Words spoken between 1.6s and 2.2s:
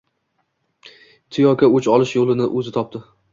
o`ch olish